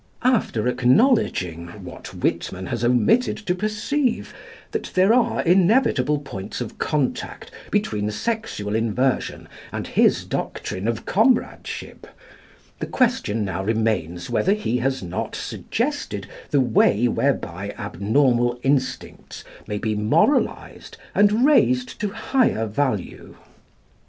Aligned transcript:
After 0.23 0.67
acknowledging, 0.67 1.67
what 1.85 2.11
Whitman 2.11 2.65
has 2.65 2.83
omitted 2.83 3.37
to 3.37 3.53
perceive, 3.53 4.33
that 4.71 4.85
there 4.95 5.13
are 5.13 5.43
inevitable 5.43 6.17
points 6.17 6.59
of 6.59 6.79
contact 6.79 7.51
between 7.69 8.09
sexual 8.09 8.73
inversion 8.73 9.47
and 9.71 9.85
his 9.85 10.25
doctrine 10.25 10.87
of 10.87 11.05
comradeship, 11.05 12.07
the 12.79 12.87
question 12.87 13.45
now 13.45 13.63
remains 13.63 14.27
whether 14.27 14.53
he 14.53 14.77
has 14.79 15.03
not 15.03 15.35
suggested 15.35 16.25
the 16.49 16.61
way 16.61 17.07
whereby 17.07 17.75
abnormal 17.77 18.59
instincts 18.63 19.43
may 19.67 19.77
be 19.77 19.93
moralised 19.93 20.97
and 21.13 21.45
raised 21.45 21.99
to 21.99 22.09
higher 22.09 22.65
value. 22.65 23.35